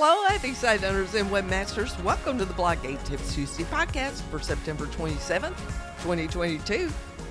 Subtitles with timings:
[0.00, 2.00] Hello, happy site owners and webmasters.
[2.04, 5.58] Welcome to the BlogAid Tips Tuesday podcast for September 27th,
[6.04, 6.88] 2022.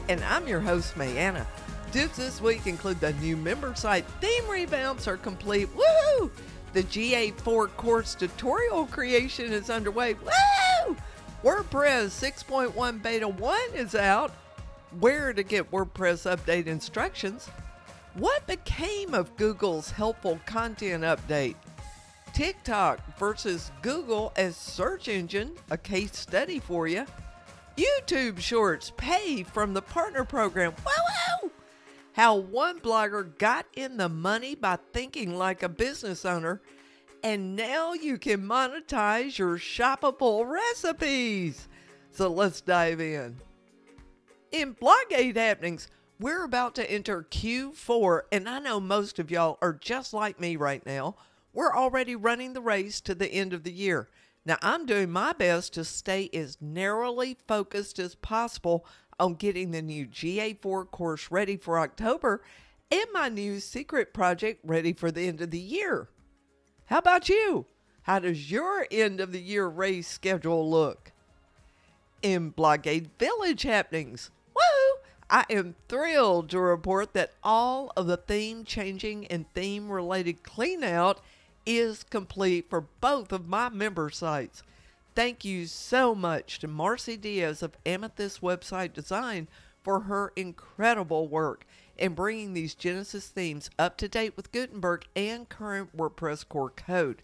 [0.10, 1.48] And I'm your host, Mayanna.
[1.94, 5.70] Tips this week include the new member site theme revamps are complete.
[5.78, 6.30] Woohoo!
[6.74, 10.16] The GA4 course tutorial creation is underway.
[10.16, 10.98] Woo!
[11.46, 14.34] WordPress 6.1 Beta 1 is out.
[15.00, 17.48] Where to get WordPress update instructions.
[18.16, 21.56] What became of Google's helpful content update?
[22.38, 27.04] TikTok versus Google as search engine, a case study for you.
[27.76, 30.76] YouTube Shorts pay from the partner program.
[30.86, 31.50] Woo
[32.14, 36.62] How one blogger got in the money by thinking like a business owner,
[37.24, 41.68] and now you can monetize your shoppable recipes.
[42.12, 43.38] So let's dive in.
[44.52, 45.88] In BlogAid happenings,
[46.20, 50.56] we're about to enter Q4, and I know most of y'all are just like me
[50.56, 51.16] right now
[51.58, 54.08] we're already running the race to the end of the year.
[54.46, 58.86] Now, I'm doing my best to stay as narrowly focused as possible
[59.20, 62.44] on getting the new GA4 course ready for October
[62.92, 66.10] and my new secret project ready for the end of the year.
[66.86, 67.66] How about you?
[68.04, 71.12] How does your end of the year race schedule look?
[72.22, 75.00] In BlogAid Village happenings, woo!
[75.28, 81.18] I am thrilled to report that all of the theme changing and theme related cleanout
[81.68, 84.64] is complete for both of my member sites.
[85.14, 89.50] Thank you so much to Marcy Diaz of Amethyst Website Design
[89.84, 91.66] for her incredible work
[91.98, 97.22] in bringing these Genesis themes up to date with Gutenberg and current WordPress core code.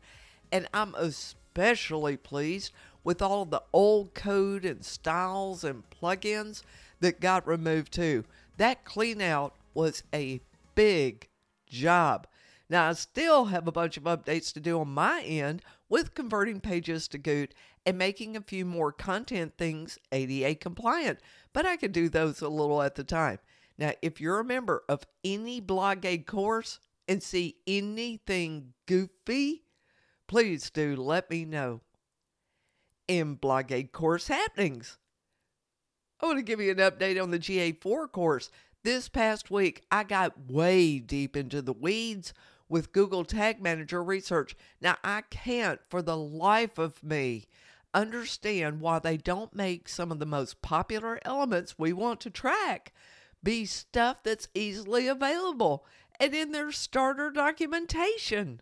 [0.52, 6.63] And I'm especially pleased with all the old code and styles and plugins
[7.00, 8.25] that got removed too.
[8.57, 10.41] That clean out was a
[10.75, 11.28] big
[11.67, 12.28] job.
[12.69, 16.61] Now, I still have a bunch of updates to do on my end with converting
[16.61, 17.53] pages to Goot
[17.86, 21.19] and making a few more content things ADA compliant,
[21.52, 23.40] but I can do those a little at the time.
[23.78, 29.63] Now, if you're a member of any BlogAid course and see anything goofy,
[30.28, 31.81] please do let me know.
[33.07, 34.97] In BlogAid course happenings,
[36.22, 38.50] I want to give you an update on the GA4 course.
[38.84, 42.34] This past week, I got way deep into the weeds
[42.73, 44.56] with Google Tag Manager research.
[44.81, 47.45] Now, I can't for the life of me
[47.94, 52.91] understand why they don't make some of the most popular elements we want to track
[53.44, 55.85] be stuff that's easily available
[56.19, 58.59] and in their starter documentation.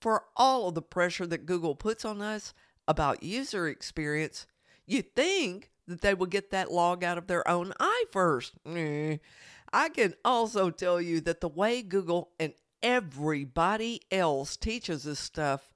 [0.00, 2.54] For all of the pressure that Google puts on us
[2.88, 4.46] about user experience,
[4.86, 8.54] you'd think that they will get that log out of their own eye first.
[8.66, 12.54] I can also tell you that the way Google and
[12.84, 15.72] everybody else teaches this stuff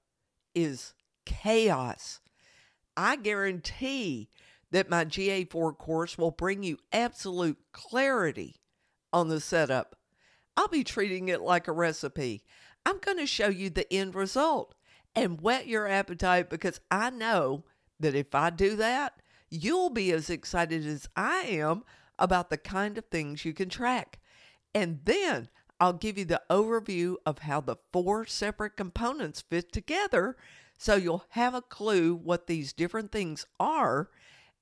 [0.55, 0.93] is
[1.25, 2.21] chaos.
[2.97, 4.29] I guarantee
[4.71, 8.57] that my GA4 course will bring you absolute clarity
[9.13, 9.97] on the setup.
[10.57, 12.43] I'll be treating it like a recipe.
[12.85, 14.75] I'm going to show you the end result
[15.15, 17.65] and whet your appetite because I know
[17.99, 19.15] that if I do that,
[19.49, 21.85] you'll be as excited as I am
[22.19, 24.19] about the kind of things you can track.
[24.75, 25.49] And then
[25.81, 30.37] I'll give you the overview of how the four separate components fit together
[30.79, 34.09] so you'll have a clue what these different things are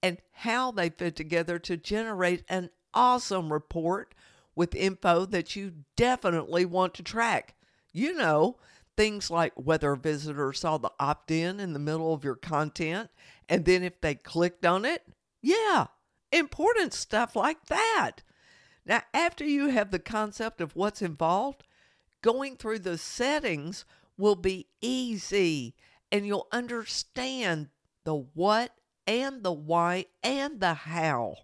[0.03, 4.15] and how they fit together to generate an awesome report
[4.55, 7.55] with info that you definitely want to track.
[7.93, 8.57] You know,
[8.97, 13.11] things like whether a visitor saw the opt in in the middle of your content
[13.49, 15.03] and then if they clicked on it.
[15.43, 15.87] Yeah,
[16.33, 18.23] important stuff like that.
[18.87, 21.65] Now, after you have the concept of what's involved,
[22.23, 23.85] going through the settings
[24.17, 25.75] will be easy
[26.13, 27.69] and you'll understand
[28.05, 28.73] the what
[29.07, 31.35] and the why and the how.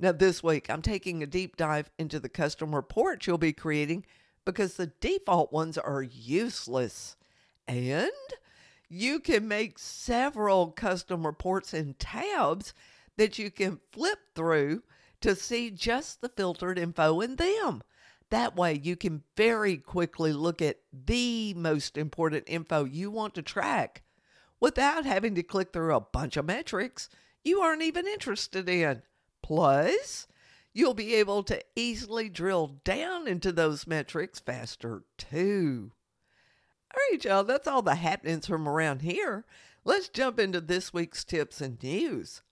[0.00, 4.04] Now, this week, I'm taking a deep dive into the custom reports you'll be creating
[4.44, 7.16] because the default ones are useless.
[7.68, 8.10] And
[8.88, 12.74] you can make several custom reports in tabs
[13.16, 14.82] that you can flip through
[15.20, 17.82] to see just the filtered info in them.
[18.30, 23.42] That way, you can very quickly look at the most important info you want to
[23.42, 24.02] track
[24.60, 27.08] without having to click through a bunch of metrics
[27.42, 29.02] you aren't even interested in.
[29.42, 30.26] Plus,
[30.72, 35.92] you'll be able to easily drill down into those metrics faster too.
[36.92, 39.44] All right, y'all, that's all the happenings from around here.
[39.84, 42.42] Let's jump into this week's tips and news.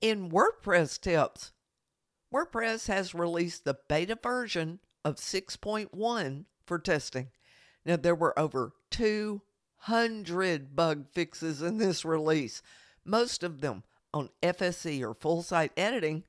[0.00, 1.52] In WordPress tips,
[2.32, 7.28] WordPress has released the beta version of 6.1 for testing.
[7.84, 9.40] Now, there were over 2
[9.82, 12.62] hundred bug fixes in this release,
[13.04, 16.24] most of them on FSE or full site editing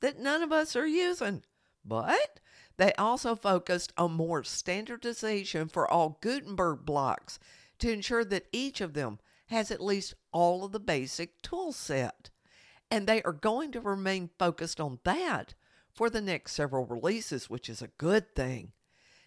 [0.00, 1.42] that none of us are using.
[1.84, 2.40] But
[2.76, 7.38] they also focused on more standardization for all Gutenberg blocks
[7.78, 12.30] to ensure that each of them has at least all of the basic tool set.
[12.90, 15.54] And they are going to remain focused on that
[15.92, 18.72] for the next several releases, which is a good thing.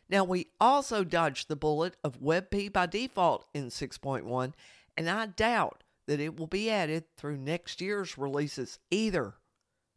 [0.09, 4.53] Now, we also dodged the bullet of WebP by default in 6.1,
[4.97, 9.35] and I doubt that it will be added through next year's releases either.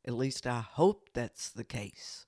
[0.05, 2.27] At least I hope that's the case.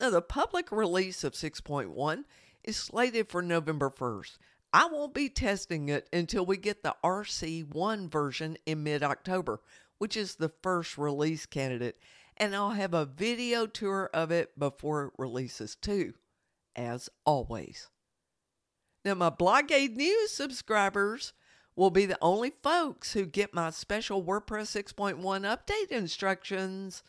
[0.00, 2.24] Now, the public release of 6.1
[2.64, 4.38] is slated for November 1st.
[4.72, 9.60] I won't be testing it until we get the RC1 version in mid October,
[10.00, 11.98] which is the first release candidate,
[12.38, 16.14] and I'll have a video tour of it before it releases too,
[16.74, 17.90] as always.
[19.04, 21.34] Now, my BlogAid News subscribers
[21.76, 27.02] will be the only folks who get my special WordPress 6.1 update instructions.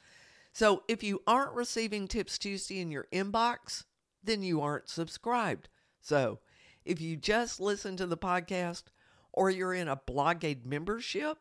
[0.52, 3.86] So if you aren't receiving Tips Tuesday in your inbox,
[4.22, 5.70] then you aren't subscribed.
[6.02, 6.40] So
[6.84, 8.84] if you just listen to the podcast
[9.32, 11.38] or you're in a BlogAid membership,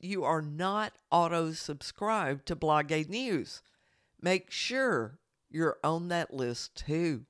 [0.00, 3.62] you are not auto subscribed to BlogAid News.
[4.20, 5.18] Make sure
[5.50, 7.26] you're on that list too.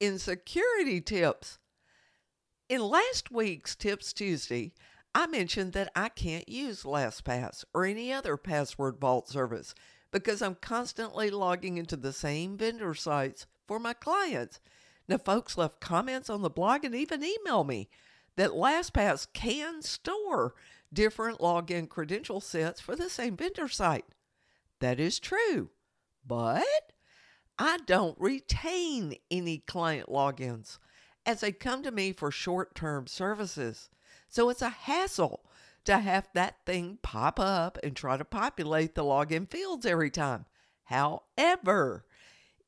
[0.00, 1.58] In security tips,
[2.68, 4.72] in last week's Tips Tuesday,
[5.14, 9.74] I mentioned that I can't use LastPass or any other password vault service
[10.12, 14.60] because I'm constantly logging into the same vendor sites for my clients.
[15.08, 17.88] Now, folks left comments on the blog and even email me
[18.36, 20.54] that LastPass can store
[20.92, 24.04] different login credential sets for the same vendor site.
[24.80, 25.70] That is true,
[26.26, 26.64] but
[27.58, 30.78] I don't retain any client logins
[31.26, 33.90] as they come to me for short term services.
[34.28, 35.44] So it's a hassle
[35.84, 40.44] to have that thing pop up and try to populate the login fields every time.
[40.84, 42.04] However,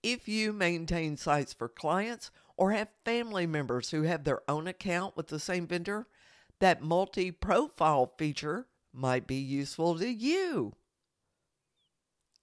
[0.03, 5.17] if you maintain sites for clients or have family members who have their own account
[5.17, 6.07] with the same vendor,
[6.61, 10.75] that multi profile feature might be useful to you.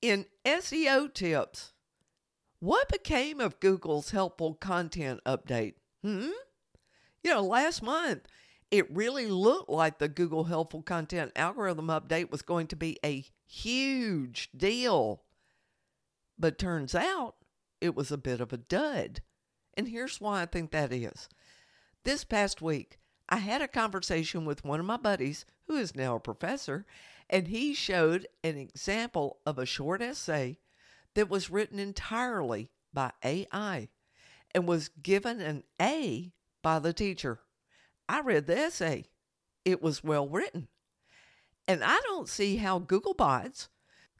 [0.01, 1.73] In SEO tips,
[2.59, 5.75] what became of Google's helpful content update?
[6.03, 6.29] Hmm?
[7.23, 8.27] You know, last month,
[8.69, 13.25] it really looked like the Google Helpful Content algorithm update was going to be a
[13.45, 15.23] huge deal.
[16.37, 17.35] But turns out
[17.79, 19.21] it was a bit of a dud.
[19.75, 21.29] And here's why I think that is.
[22.03, 26.15] This past week, I had a conversation with one of my buddies who is now
[26.15, 26.85] a professor,
[27.29, 30.59] and he showed an example of a short essay
[31.13, 33.89] that was written entirely by AI
[34.51, 36.31] and was given an A
[36.61, 37.39] by the teacher.
[38.07, 39.05] I read the essay,
[39.65, 40.69] it was well written.
[41.67, 43.67] And I don't see how Googlebots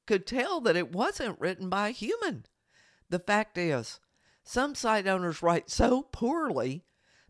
[0.06, 2.46] could tell that it wasn't written by a human.
[3.10, 4.02] The fact is,
[4.44, 6.84] some site owners write so poorly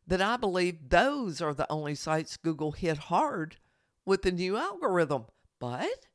[0.08, 3.58] that I believe those are the only sites Google hit hard
[4.06, 5.26] with the new algorithm.
[5.60, 6.08] But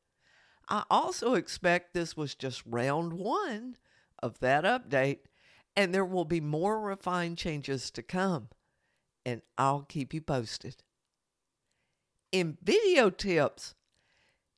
[0.68, 3.76] I also expect this was just round one
[4.22, 5.18] of that update
[5.76, 8.48] and there will be more refined changes to come,
[9.24, 10.82] and I'll keep you posted.
[12.30, 13.74] In video tips,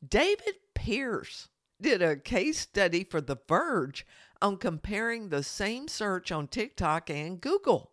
[0.07, 1.49] David Pierce
[1.81, 4.07] did a case study for The Verge
[4.43, 7.93] on comparing the same search on TikTok and Google.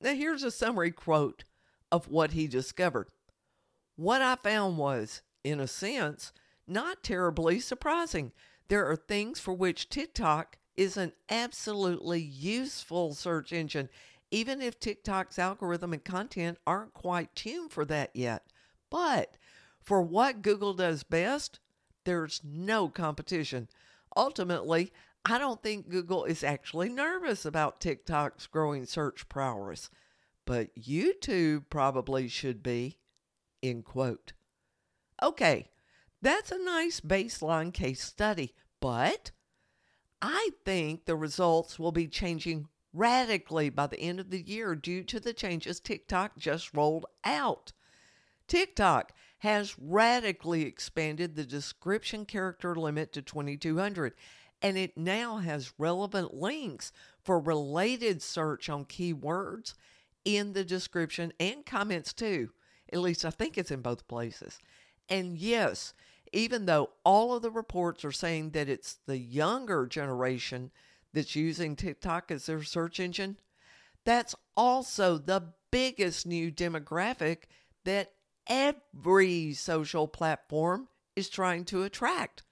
[0.00, 1.44] Now, here's a summary quote
[1.90, 3.08] of what he discovered.
[3.96, 6.32] What I found was, in a sense,
[6.66, 8.32] not terribly surprising.
[8.68, 13.88] There are things for which TikTok is an absolutely useful search engine,
[14.30, 18.44] even if TikTok's algorithm and content aren't quite tuned for that yet.
[18.90, 19.36] But
[19.80, 21.60] for what Google does best,
[22.04, 23.68] there's no competition.
[24.16, 24.92] Ultimately,
[25.28, 29.90] I don't think Google is actually nervous about TikTok's growing search prowess,
[30.44, 33.00] but YouTube probably should be.
[33.60, 34.34] End quote.
[35.20, 35.70] Okay,
[36.22, 39.32] that's a nice baseline case study, but
[40.22, 45.02] I think the results will be changing radically by the end of the year due
[45.02, 47.72] to the changes TikTok just rolled out.
[48.46, 54.14] TikTok has radically expanded the description character limit to 2200
[54.62, 59.74] and it now has relevant links for related search on keywords
[60.24, 62.50] in the description and comments too.
[62.92, 64.58] At least I think it's in both places.
[65.08, 65.94] And yes,
[66.32, 70.70] even though all of the reports are saying that it's the younger generation
[71.12, 73.38] that's using TikTok as their search engine,
[74.04, 77.44] that's also the biggest new demographic
[77.84, 78.12] that
[78.46, 82.42] every social platform is trying to attract.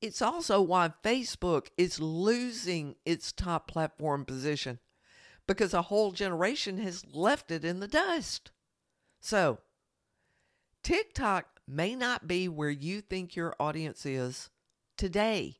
[0.00, 4.78] It's also why Facebook is losing its top platform position
[5.46, 8.52] because a whole generation has left it in the dust.
[9.20, 9.58] So,
[10.84, 14.50] TikTok may not be where you think your audience is
[14.96, 15.58] today,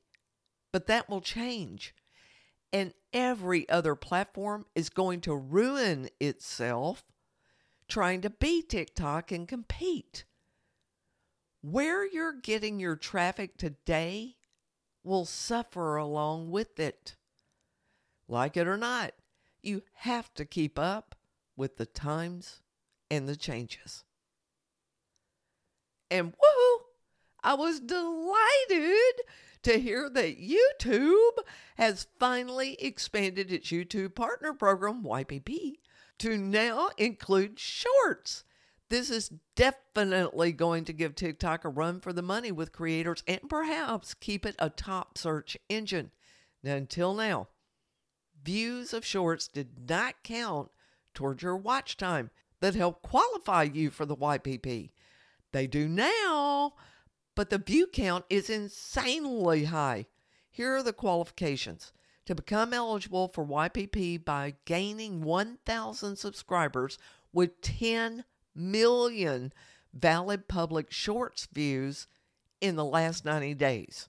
[0.73, 1.95] but that will change.
[2.73, 7.03] And every other platform is going to ruin itself
[7.89, 10.25] trying to be TikTok and compete.
[11.61, 14.37] Where you're getting your traffic today
[15.03, 17.17] will suffer along with it.
[18.29, 19.13] Like it or not,
[19.63, 21.15] you have to keep up
[21.57, 22.61] with the times
[23.11, 24.05] and the changes.
[26.11, 26.79] And woohoo!
[27.43, 29.23] I was delighted
[29.63, 31.39] to hear that YouTube
[31.77, 35.75] has finally expanded its YouTube Partner Program, YPP,
[36.19, 38.45] to now include shorts.
[38.91, 43.41] This is definitely going to give TikTok a run for the money with creators and
[43.49, 46.11] perhaps keep it a top search engine.
[46.63, 47.49] Now, until now,
[48.43, 50.71] views of shorts did not count
[51.13, 52.31] towards your watch time
[52.61, 54.91] that helped qualify you for the YPP.
[55.53, 56.75] They do now,
[57.35, 60.07] but the view count is insanely high.
[60.51, 61.93] Here are the qualifications.
[62.27, 66.99] To become eligible for YPP by gaining 1,000 subscribers
[67.33, 68.25] with 10
[68.59, 69.53] million
[69.95, 72.07] valid public shorts views
[72.61, 74.09] in the last 90 days.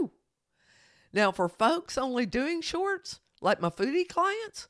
[0.00, 0.10] Woo!
[1.12, 4.68] Now, for folks only doing shorts, like my foodie clients,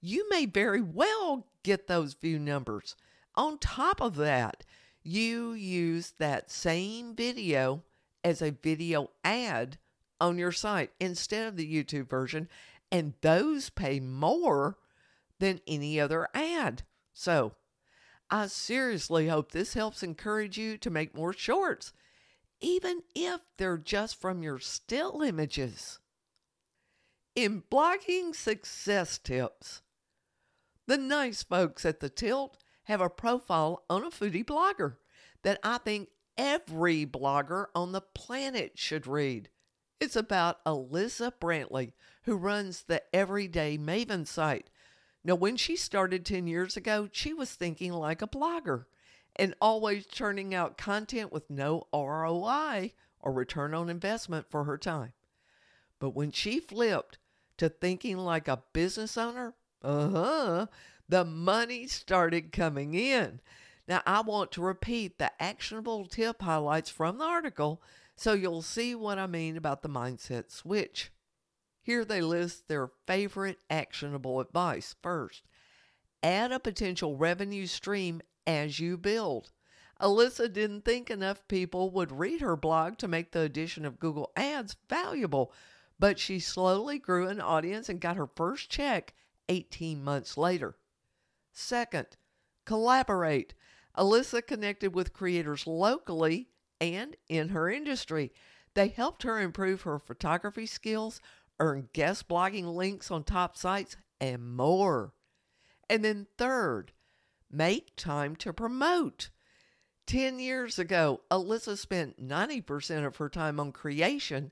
[0.00, 2.96] you may very well get those view numbers.
[3.34, 4.64] On top of that,
[5.02, 7.82] you use that same video
[8.22, 9.78] as a video ad
[10.20, 12.48] on your site instead of the YouTube version,
[12.92, 14.76] and those pay more
[15.38, 16.82] than any other ad.
[17.12, 17.54] So,
[18.30, 21.92] I seriously hope this helps encourage you to make more shorts,
[22.60, 25.98] even if they're just from your still images.
[27.34, 29.82] In blogging success tips,
[30.86, 34.96] the nice folks at the Tilt have a profile on a foodie blogger
[35.42, 39.48] that I think every blogger on the planet should read.
[40.00, 41.92] It's about Alyssa Brantley,
[42.24, 44.70] who runs the Everyday Maven site
[45.22, 48.86] now, when she started 10 years ago, she was thinking like a blogger
[49.36, 55.12] and always churning out content with no ROI or return on investment for her time.
[55.98, 57.18] But when she flipped
[57.58, 60.66] to thinking like a business owner, uh huh,
[61.08, 63.40] the money started coming in.
[63.86, 67.82] Now, I want to repeat the actionable tip highlights from the article
[68.16, 71.10] so you'll see what I mean about the mindset switch.
[71.82, 74.94] Here they list their favorite actionable advice.
[75.02, 75.46] First,
[76.22, 79.52] add a potential revenue stream as you build.
[80.00, 84.30] Alyssa didn't think enough people would read her blog to make the addition of Google
[84.34, 85.52] Ads valuable,
[85.98, 89.14] but she slowly grew an audience and got her first check
[89.48, 90.76] 18 months later.
[91.52, 92.16] Second,
[92.64, 93.54] collaborate.
[93.96, 96.48] Alyssa connected with creators locally
[96.80, 98.32] and in her industry.
[98.74, 101.20] They helped her improve her photography skills,
[101.60, 105.12] earn guest blogging links on top sites, and more.
[105.88, 106.92] And then, third,
[107.50, 109.30] make time to promote.
[110.06, 114.50] 10 years ago, Alyssa spent 90% of her time on creation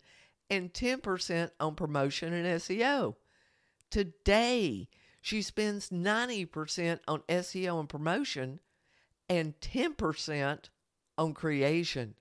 [0.49, 3.17] and 10% on promotion and SEO.
[3.91, 4.89] Today,
[5.21, 8.61] she spends 90% on SEO and promotion
[9.29, 10.71] and 10%
[11.17, 12.15] on creation.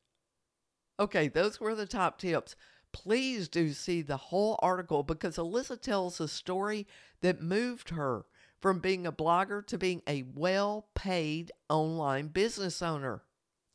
[1.00, 2.56] Okay, those were the top tips
[2.91, 6.88] please do see the whole article because Alyssa tells a story
[7.22, 8.25] that moved her
[8.60, 13.24] from being a blogger to being a well paid online business owner.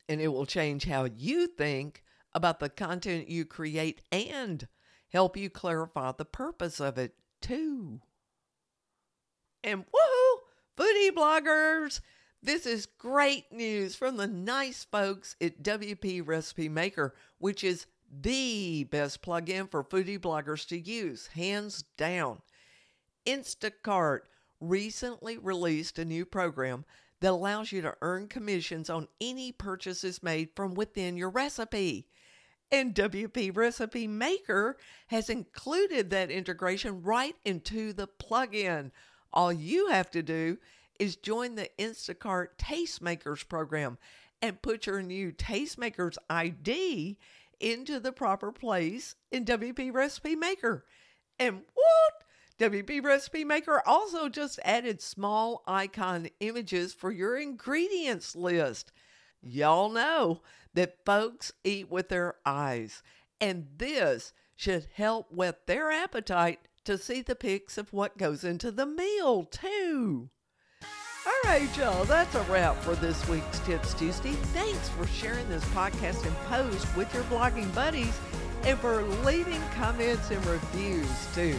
[0.09, 2.03] And it will change how you think
[2.33, 4.67] about the content you create and
[5.09, 8.01] help you clarify the purpose of it too.
[9.63, 10.37] And woohoo,
[10.77, 12.01] foodie bloggers!
[12.41, 17.85] This is great news from the nice folks at WP Recipe Maker, which is
[18.21, 22.41] the best plugin for foodie bloggers to use, hands down.
[23.25, 24.21] Instacart
[24.59, 26.85] recently released a new program
[27.21, 32.07] that allows you to earn commissions on any purchases made from within your recipe.
[32.71, 34.77] And WP Recipe Maker
[35.07, 38.91] has included that integration right into the plugin.
[39.31, 40.57] All you have to do
[40.99, 43.97] is join the Instacart Tastemakers program
[44.41, 47.17] and put your new Tastemakers ID
[47.63, 50.85] into the proper place in WP Recipe Maker.
[51.39, 52.13] And what?
[52.59, 58.91] WP Recipe Maker also just added small icon images for your ingredients list.
[59.41, 60.41] Y'all know
[60.73, 63.01] that folks eat with their eyes,
[63.41, 68.71] and this should help whet their appetite to see the pics of what goes into
[68.71, 70.29] the meal, too.
[71.25, 74.33] All right, y'all, that's a wrap for this week's Tips Tuesday.
[74.51, 78.19] Thanks for sharing this podcast and post with your blogging buddies
[78.63, 81.57] and for leaving comments and reviews, too.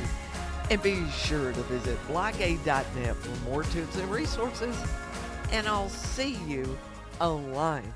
[0.70, 4.76] And be sure to visit blogaid.net for more tips and resources.
[5.50, 6.76] And I'll see you
[7.18, 7.94] online.